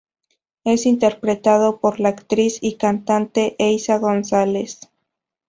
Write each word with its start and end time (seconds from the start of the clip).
Es 0.63 0.87
interpretado 0.87 1.79
por 1.79 1.99
la 1.99 2.09
actriz 2.09 2.57
y 2.59 2.77
cantante, 2.77 3.55
Eiza 3.59 3.99
González. 3.99 4.89